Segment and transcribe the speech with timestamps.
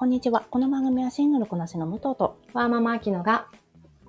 [0.00, 0.46] こんにちは。
[0.50, 3.48] この番組はシングルこなしの武藤と、ワーママアキノが、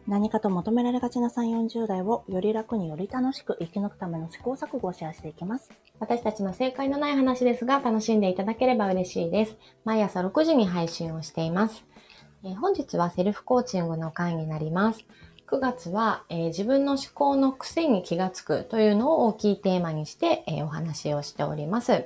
[0.08, 5.69] 何かと求められがちな3、40代をより楽により楽しく生き抜くための試行錯誤をシェアしていきます。
[6.00, 9.58] 私たちの正解のない話ですが、楽しんでいただければ嬉しいです。
[9.83, 11.83] 毎朝6時に配信をしています。
[12.46, 15.04] えー本日はセルフコーチングの回になります。
[15.46, 22.05] 9月は、えー自分の思考の癖に気がつくというのを大きいテーマにして、えーお話をしております。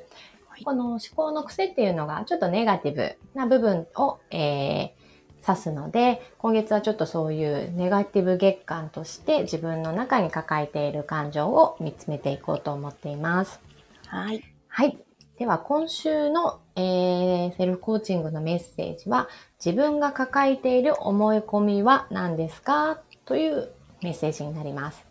[0.63, 5.05] この思考の癖っていうのがちょっとネガティブな部分を、えー
[5.47, 13.59] 指すので、今月はちょっとそういうネガティブ月間として自分の中に抱えている感情を見つめていこうと思っています。
[14.07, 14.43] はい。
[14.67, 14.97] はい。
[15.37, 19.29] では今週の、えーセルフコーチングのメッセージは、
[19.63, 23.01] 自分が抱えている思い込みは何ですか？
[23.25, 25.05] というメッセージになります。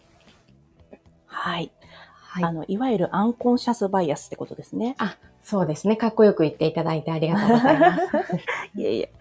[1.26, 1.70] はい。
[2.24, 2.44] はい。
[2.44, 4.96] あの、いわゆるアンコンシャスバイアスってことですね。
[4.98, 5.96] あ、そうですね。
[5.96, 8.02] かっこよく言っていただいてありがとうございます。
[8.74, 9.12] いえいえ。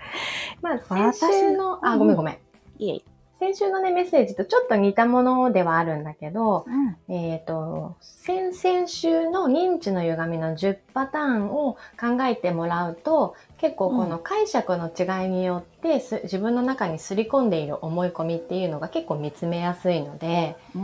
[0.62, 2.38] まあ、私先週の、あ、ごめんごめん。
[2.80, 3.14] いえいえ。
[3.40, 7.14] 先週のね、メッセージとちょっと似たものではあるんだけど、うん。
[7.14, 20.82] えっ、と、先々週の認知の歪みの10パターンを考えてもらうと、結構この解釈の違いによって、す自分の中に刷り込んでいる思い込みっていうのが結構見つめやすいので、うー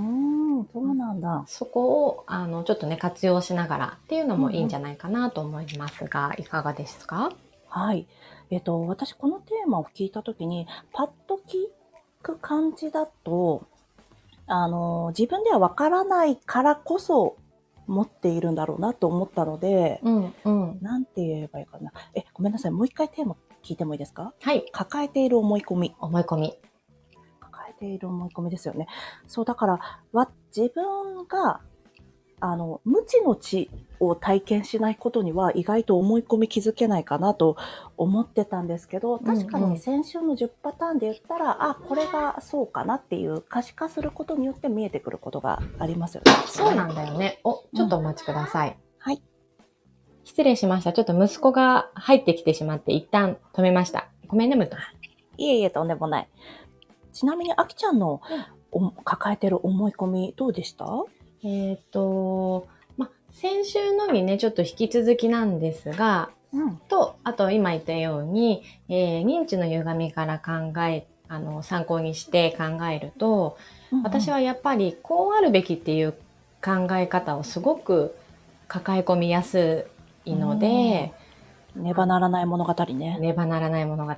[0.62, 1.44] ん、そうなんだ。
[1.48, 7.32] そこをあのちょっとね活用しながらっていうのもいいんじゃないかなと思いますが、いかがですか？
[7.68, 8.08] はい。
[8.50, 11.68] えっと、私このテーマを聞いたときに、パッと聞
[12.24, 13.68] く感じだと、
[14.48, 17.38] あの、自分ではわからないからこそ
[17.86, 20.80] 持っているんだろうなと思ったので、うんうん。
[20.82, 21.92] なんて言えばいいかな。
[22.16, 22.72] え、ごめんなさい。
[22.72, 24.34] もう一回テーマ聞いてもいいですか？
[24.42, 24.66] はい。
[24.72, 25.96] 抱えている思い込み。
[26.00, 26.58] 思い込み。
[27.80, 28.88] 抱えている思い込みですよね。
[29.28, 29.80] そう、だから、
[30.12, 31.62] わ、自分が、
[32.42, 37.58] あの、無知の知を体験しないことには意外と思い込み気づけないかなと
[37.98, 46.32] 思ってたんですけど、確かうんうんに先週の10パターンで言ったら、あ、これがそうかなっていう可視化することによって見えてくることがありますよね。
[46.48, 47.40] そうなんだよね。
[47.44, 48.78] お、ちょっとお待ちください。
[49.00, 49.22] はい。
[50.24, 50.94] 失礼しました。
[50.94, 54.08] ちょっと息子が入ってきてしまって一旦止めました。
[54.28, 54.78] ごめんね、ムト。
[55.40, 56.30] いえいえ、とんでもない。
[57.14, 58.22] ちなみに、あきちゃんの
[58.72, 60.86] お抱えてる思い込み、どうでした？
[61.44, 66.78] えっ、と、ま、先週のみね、ちょっと引き続きなんですが、うん。
[66.90, 73.58] と、あと今言ったように、えー認知の歪みから考え、あの、参考にして考えると、
[74.04, 76.14] 私は、はやっぱりこうあるべきっていう
[76.64, 78.16] 考え方をすごく
[78.68, 79.88] 抱え込みやす
[80.26, 81.14] いので、
[81.76, 83.20] ねばならない物語ね。
[83.20, 84.14] ねばならない物語。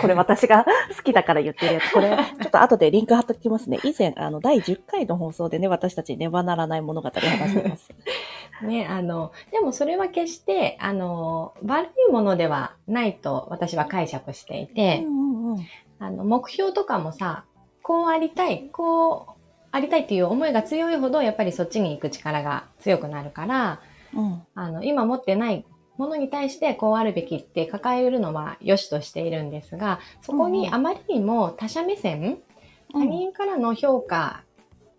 [0.00, 0.64] これ私が
[0.96, 1.90] 好きだから言ってるやつ。
[1.94, 3.78] これ、ちょっと後でリンク貼っときますね。
[3.84, 7.90] 以前、あの、第10回の放送でね、私たちねばならない物語話してます。
[8.62, 15.66] ね、あの、でもそれは決して、あの、悪いものではないと私は解釈していて、うんうん
[15.98, 17.44] あの、目標とかもさ、
[17.82, 19.40] こうありたい、こう
[19.72, 23.80] ありたいっていう思いが強いほど、やっぱりそっちに行く力が強くなるから、
[24.14, 24.42] うん。
[24.54, 25.64] あの、今持ってない
[26.00, 32.38] ものに対してこうあるべきって抱えるのは良しとしているんですが、そこにあまりにも他者目線、
[32.90, 34.42] 他人からの評価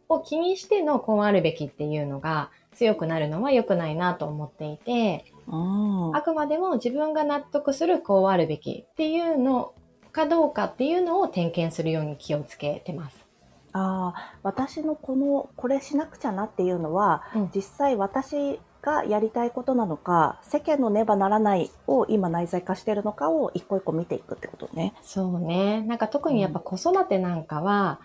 [0.09, 6.15] を気にしてのこうあるべきっていうのが強くなるのは良くないなと思っていて、うん。
[6.15, 9.73] あくまでも自分が納得するこうあるべきっていうの
[10.11, 13.25] かどうかっていうのを点検するように気をつけてます。
[13.73, 24.93] ああ、私のこの、これしなくちゃなっていうのは、うん実際私がやりたいことなのか、世間のねばならないを今内在化してるのかを一個一個見ていくってことね。
[25.01, 25.81] そうね。
[25.83, 27.99] なんか特にやっぱ子育てなんかは、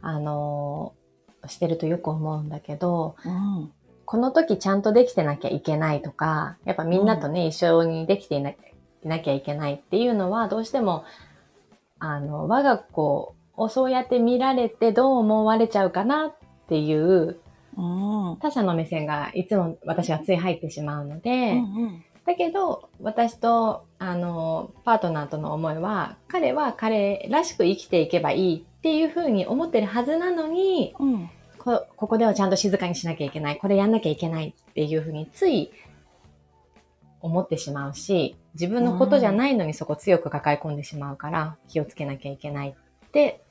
[0.00, 1.04] あのー
[1.48, 3.72] してるとよく思うんだけど、うん。
[4.06, 11.04] この時ちゃんとできてなきゃいけないとか、やっぱみんなとね、一緒にできていなきゃいけないっていうのは、どうしても、
[11.98, 16.34] あの、我が子をそうやって見られてどう思われちゃうかなっ
[16.68, 17.36] ていううん。
[18.40, 31.12] 他者の目線がいつも私はつい入ってしまうので、うんだけど、私と、あの、パートナーとの思いは、彼は彼らしく生きていけばいいっていうふうに思ってるはずなのに、うん。
[31.12, 31.30] うん。
[31.58, 35.70] こここではちゃんと静かにしなきゃいけない、これやんなきゃいけないっていうふうについ
[37.20, 43.42] 思ってしまうし、自分のことじゃないのにそこ強く抱え込んでしまうから気をつけなきゃいけないって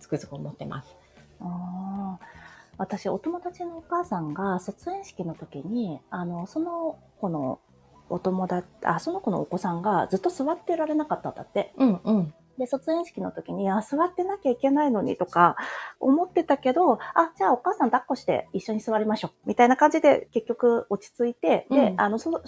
[0.00, 0.96] つくづく思ってます。
[1.40, 2.39] ああ。
[2.80, 7.60] 私、お友達のお母さんが卒園式の時に、あの、その子の
[8.08, 11.74] お友達、あ、その子のお子さんがずっと座ってられなかったんだって。
[11.76, 12.34] うんうん。
[12.58, 15.56] で、卒園式の時に、あ、座ってなきゃいけないのにとか
[16.00, 19.32] 思ってたけど、あ、じゃあお母さん抱っこして一緒に座りましょう。
[19.48, 22.40] みたいな感じで結局落ち着いて、で、うんあの、卒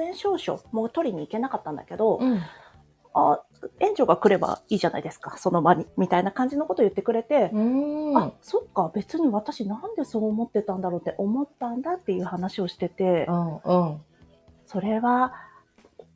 [0.00, 2.40] 園証書も取りに行けなかったんだけど、うん。
[3.18, 3.42] あ、
[3.80, 7.58] 援助が来ればいいじゃないですか、その場に、みたいな感じのことを言ってくれて、う
[8.12, 8.16] ん。
[8.16, 14.00] あ、そっか、別に私なんでそう思ってたんだろうって思ったんだっていう話をしててう、んうん。
[14.66, 15.32] それは、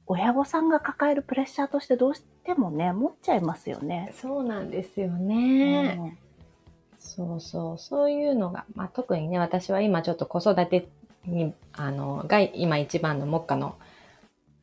[0.06, 4.12] 親御さんが抱えるプレッシャーとしてどうしてもね、持っちゃいますよね。
[4.14, 5.99] そうなんですよね。
[5.99, 6.19] うん
[7.04, 7.78] そうそう。
[7.78, 10.88] そういうのが、まあ、特にね、私は今ちょっと子育て
[11.26, 13.75] に、あの、が今一番の目下の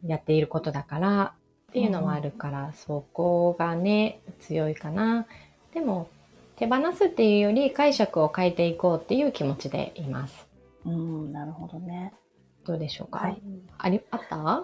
[0.06, 1.33] やっていることだから
[1.69, 5.27] っていうのもあるから、そこがね、強いかな。
[5.74, 6.07] でも、
[6.56, 10.48] 手放すっていうより解釈を変えていこうっていう気持ちでいます。
[10.86, 12.13] うん、なるほどね。
[12.66, 13.42] どうでしょうか、はい
[13.77, 14.63] あり、あった？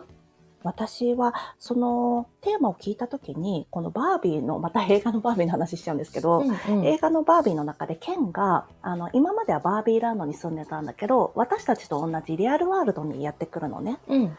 [0.63, 14.00] 私は、そのテーマを聞いたときに、このバービーの、また映画のバービーの話しちゃうんですけど、うんうん映画のバービーの中でケンが、あの、今まではバービーランドに住んでたんだけど、私たちと同じリアルワールドにやってくるのね。
[14.08, 14.38] うん。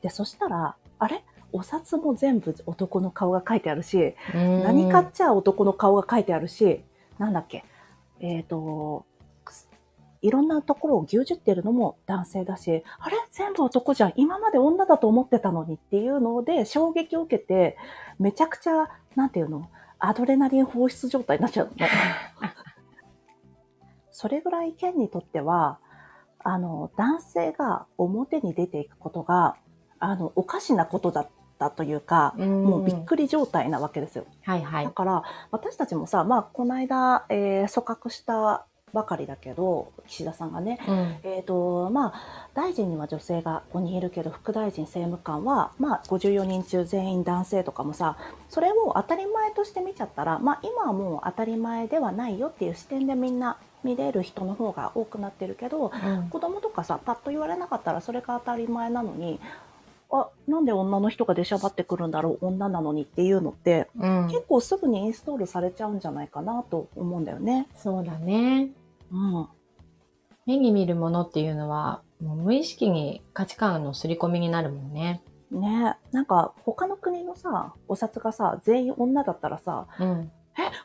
[0.00, 1.22] で、そしたら、あれ？
[1.56, 6.84] お札も全部男の顔が書いてあるし、うん何かっちゃ男の顔が書いてあるし、
[7.18, 7.64] なんだっけ、
[8.20, 9.06] えっ、と、
[10.20, 13.16] いろんなところを牛耳ってるのも男性だし、あれ？
[13.30, 14.12] 全部男じゃん。
[14.16, 17.78] 今まで女だと思ってたのにっていうので衝撃を受けて、
[18.18, 21.72] めちゃくちゃ、なんていうの、アドレナリン放出状態になっちゃうの。
[24.10, 25.78] それぐらいケンにとっては、
[26.40, 29.56] あの、男性が表に出ていくことが、
[29.98, 34.24] あの、おかしなことだったというか、もうびっくり状態なわけですよ。
[34.44, 34.84] はいはい。
[34.84, 41.16] だから私たちもさ、まあ、この間、えー組閣したばかりだけど岸田さんがね、うん。
[41.22, 48.16] えーとまあ、大臣には女性が5人いるけど副大臣政務官は、まあ、54人中全員男性とかもさ
[48.48, 59.40] それを当たり前として見ちゃったら、まあ、今はもう当たり前ではないよっていう視点でみんな見れる人の方が多くなってるけどうん子供とかさパッと言われなかったらそれが当たり前なのに
[60.10, 64.26] あなんで女の人が出しゃばってくるんだろう女なのにっていうのってうん。
[64.28, 67.68] 結構すぐにインストールされちゃうんじゃないかなと思うんだよね。
[67.74, 68.70] そうだね。
[69.10, 69.48] うん。
[70.46, 75.22] 目に見るものっていうのは、もう無意識に価値観の刷り込みになるもんね。
[75.50, 80.30] ねなんか他の国のさ、お札がさ、全員女だったらさ、うん。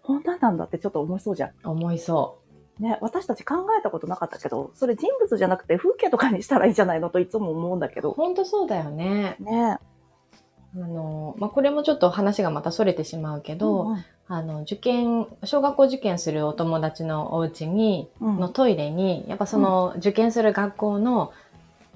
[0.04, 2.41] 女なんだってちょっと思いそうじゃ思いそん。
[2.82, 8.04] ね、私たち考えたことなかったけど、それ人物じゃなくて風景とかにしたらいいんじゃないのといつも思うんだけう。
[8.04, 8.12] ど。
[8.14, 9.36] ほんとそうだよね。
[9.40, 9.78] ね
[10.76, 21.34] あの、まあ、これもちょっと話がまた逸れてしまうけど、うんあの、受験、小学校受験するお友達のお家に、うんのトイレに、やっぱその受験する学校の、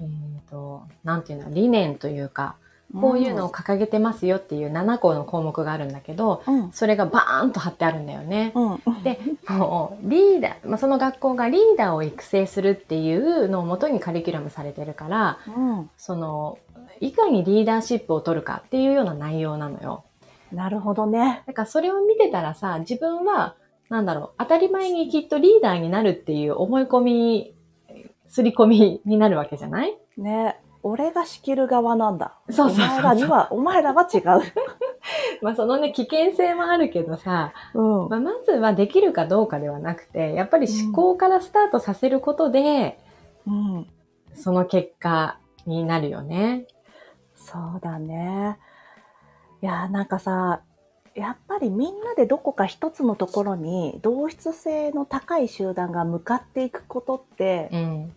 [0.00, 0.06] えっ、
[0.50, 2.56] と、なんていうの、理念というか、
[2.94, 6.72] こういうのを掲げてますよっていう7個の項目があるんだけど、うん。
[6.72, 8.52] それがバーンと貼ってあるんだよね。
[8.54, 9.02] うん。
[9.02, 9.18] で、
[9.48, 15.90] もう、リーダー、まあ、その学校がリーダーを育成するっていうのをもとにカリキュラムされてるから、うん。
[15.96, 16.58] その、
[17.00, 20.04] いかにリーダーシップを取るかっていうような内容なのよ。
[20.52, 21.42] なるほどね。
[21.46, 23.56] だからそれを見てたらさ、自分は、
[23.90, 27.54] なんだろう、当たり前にきっとリーダーになるっていう思い込み、
[28.28, 29.96] すり込みになるわけじゃない？
[30.16, 30.56] ね
[30.88, 32.38] 俺が仕切る側なんだ。
[32.48, 34.22] そうそうお前らには、 お前らは違う。
[35.42, 38.08] まあそのね、危険性もあるけどさ、うん。
[38.08, 43.00] まあ、まずはできるかどうかではなくて、やっぱり思考からスタートさせることで、
[43.48, 43.86] うん。
[44.34, 46.68] その結果になるよね。
[47.34, 48.56] そうだね。
[49.62, 50.60] いや、なんかさ、
[51.16, 58.12] やっぱりみんなでどこか一つのところに同質性の高い集団が向かっていくことって、うん。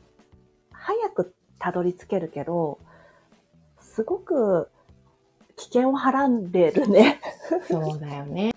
[0.72, 2.80] 早くたどり着けるけど、
[3.80, 4.70] すごく
[5.56, 7.20] 危険をはらんでるね。
[7.68, 8.56] そうだよね。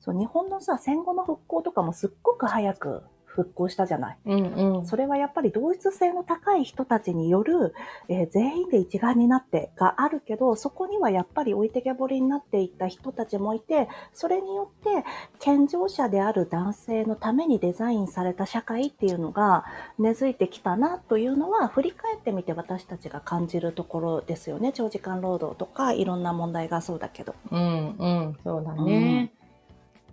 [0.00, 4.18] そう日本のさ、戦後の復興とかもすっごく早く復興したじゃない。
[4.26, 4.86] うんうん。
[4.86, 7.74] それはやっぱり同一性の高い人たちによる、
[8.08, 15.04] えー全員で一丸になってがあるけど、そこにはやっぱり置いてけぼりになっていった人たちもいて、それによって
[15.38, 19.64] 健常者である男性のためにデザインされた社会っていうのが
[19.98, 24.72] 根付いてきたなというのは振り返ってみて私たちが感じるところですよね。
[24.72, 27.34] 長時間労働とかいろんな問題がそうだけど。
[27.50, 28.36] うんうん。
[28.42, 29.32] そうだね。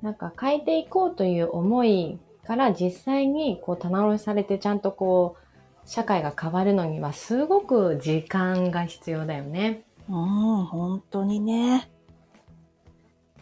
[0.02, 9.84] なんか変えていこうという思いから実際にこう棚卸しされてちゃんとこう社会が変わるのにはすごく時間が必要だよね。
[10.10, 11.92] うん、本当にね。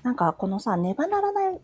[0.02, 1.60] なんかこのさ、ねばならない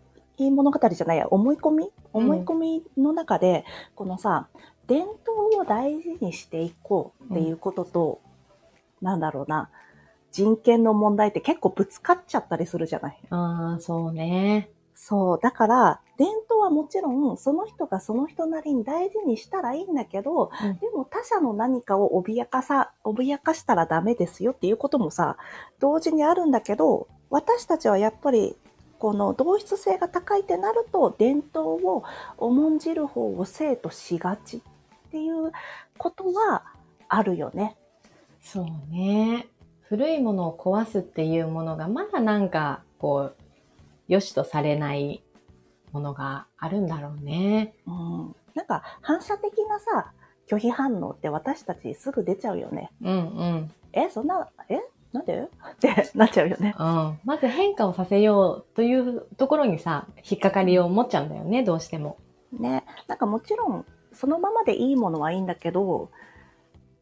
[0.51, 1.86] 物語じゃないや、思い込み？
[1.86, 3.63] うん思い込みの中で、
[3.95, 4.48] このさ、
[4.88, 5.15] 伝統
[5.62, 8.21] を大事にしていこうっていうことと、
[9.01, 9.69] なんだろうな、
[10.31, 14.69] 人権の問題って結構ぶつかっちゃったりするじゃないああ、そうね。
[15.03, 15.39] そう。
[15.41, 25.38] だから、伝統はもちろん、その人がその人なりに大事にしたらいいんだけど、うんでも他者の何かを脅かさ、脅かしたらダメですよっていうこともさ、
[25.79, 28.55] 同時にあるんだけど、私たちはやっぱり、
[29.00, 32.03] この同質性が高いってなると、伝統を
[32.38, 34.62] 重んじる方を生としがちっ
[35.10, 35.51] ていう
[35.98, 36.63] ことは
[37.10, 37.75] あるよね。
[38.39, 39.48] そうね。
[39.81, 43.40] 古いものを壊すっていうものが、まだなんか、こう、
[44.08, 45.24] 良しとされない
[45.91, 47.74] ものがあるんだろうね。
[47.88, 48.36] うん。
[48.55, 50.12] なんか反射的なさ、
[50.48, 52.91] 拒否反応って私たちすぐ出ちゃうよね。
[53.01, 53.72] うんうん。
[53.93, 54.79] え、そんな、え
[55.13, 55.41] なんで？
[55.43, 55.48] っ
[55.79, 56.75] てなっちゃうよね。
[56.77, 57.20] うん。
[57.24, 62.17] まず変化をさせようというところにさ、引っかかりを持っちゃうんだよね、どうしても。
[62.53, 62.86] ね。
[63.08, 66.10] なんかもちろん、そのままでいいものはいいんだけど、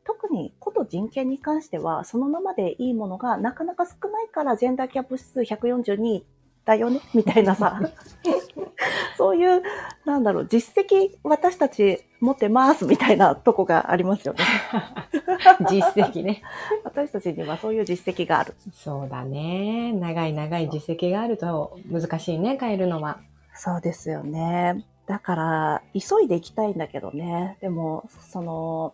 [0.06, 6.24] 特にこと人権に関しては、そのままでいいものがなかなか少ないから、ジェンダーキャップ指数142
[6.66, 7.80] だよね、みたいなさ。
[9.18, 9.62] そういう、
[10.06, 14.40] なんだろう、実績私たち持ってます、みたいなとこがありますよね。
[15.70, 16.42] 実績ね。
[16.84, 18.56] 私たちにはそういう実績がある。
[18.74, 19.92] そうだね。
[19.94, 23.20] 長い長い実績があると難しいね、変えるのは。
[23.54, 24.86] そうですよね。
[25.06, 27.58] だから、急いでいきたいんだけどね。
[27.62, 28.94] でも、その、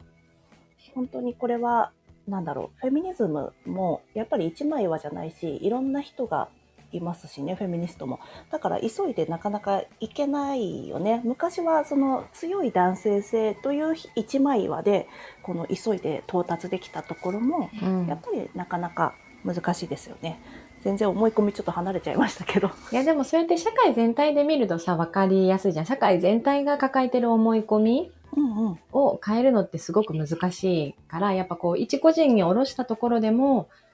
[0.96, 1.92] 本当にこれは、
[2.28, 6.48] なんだろう、フェミニズムも、やっぱり一枚岩じゃないし、いろんな人が
[6.96, 8.20] いますしね、フェミニストも。
[8.52, 11.22] だから、急いでなかなかいけないよね。
[11.24, 15.08] 昔は、その、強い男性性という一枚岩で、
[15.44, 20.40] この急いで到達できたところも、うんやっぱりなかなか難しいですよね。
[20.82, 22.70] 全然思い込みちょっと離れちゃいましたけど。
[22.92, 25.86] いやでもそうやって社会全体で見るとさ、わかりやすいじゃん。
[25.86, 28.80] 社会全体が抱えてる思い込みうんうん。
[28.92, 33.85] を変えるのってすごく難しいから、やっぱこう、一個人に下ろしたところでも、うん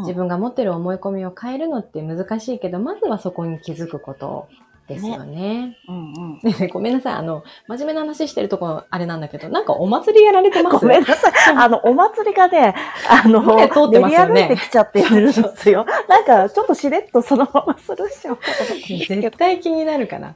[0.00, 4.48] 自分が持ってる思い込みを変えるのって難しいけど、まずはそこに気づくこと
[4.88, 5.76] ですよね。
[5.88, 6.40] うんうん。
[6.42, 7.14] ねえごめんなさい。
[7.14, 10.78] あの、真面目な話してるとこ、あれなんだけど、なんかお祭りやられてます？
[10.78, 11.32] ごめんなさい。
[11.56, 12.74] あの、お祭りがね、
[13.08, 15.84] あの、ね通ってますよねてきちゃってるんですよ。
[16.08, 19.30] なんか、ちょっとしれっとそのままスルーしちゃおうかと思うんですけ絶ど。
[19.36, 20.34] 対気になるから。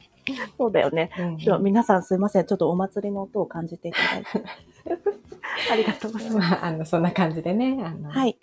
[0.59, 1.11] そうだよね。
[1.18, 2.47] うん皆さんすいません。
[2.47, 4.50] ちょっとお祭りの音を感じていただいて。
[5.73, 6.50] ありがとうございます。
[6.52, 8.37] まあ、あの、そんな感じでね、あの、、はい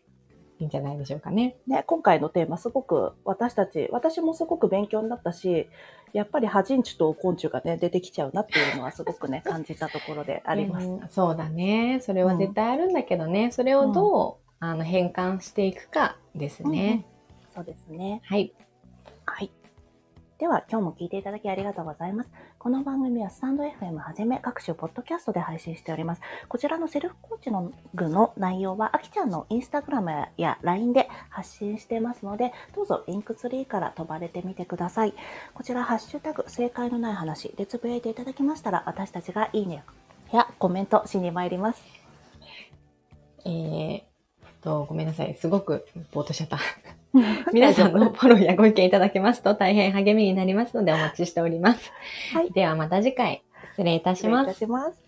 [0.59, 0.63] い。
[0.63, 1.57] いんじゃないでしょうかね。
[1.67, 5.69] ね、今回のテーマすごく私たち、私もすごく勉強になったし、
[6.13, 10.87] やっぱりハジンチュと昆虫がね、出てきちゃうなっていうのはすごくね、 感じたところであります。
[10.87, 11.99] うんそうだね。
[12.01, 13.51] それは絶対あるんだけどね。
[13.51, 17.05] それをどう、あの変換していくかですね。
[17.53, 18.21] そうですね。
[18.25, 18.53] はい。
[19.25, 19.51] はい。
[20.39, 22.29] では、今日も聞いていただきありがとうございます。
[22.59, 26.21] この番組はスタンド FM はじめ各種ポッドキャストで配信しております。
[26.47, 35.15] こちらのセルフコーチの具の内容は、あきちゃんのインスタグラムや LINE で発信してますので、どうぞリンクツリーから飛ばれてみてください。
[35.55, 39.83] こちら、ハッシュタグ、正解のない話でつぶやいていただきましたら、私たちがいいね
[40.31, 41.81] やコメントしに参ります。
[43.43, 44.03] えー、
[44.67, 45.35] と、ごめんなさい。
[45.35, 46.59] すごくぼーっとしちゃった。
[47.53, 51.91] 皆さんのフォローやご意見いただけますと大変励みになりますのでお待ちしております。
[52.33, 54.59] はいではまた次回失礼いたし失礼いたます。
[54.59, 55.06] します。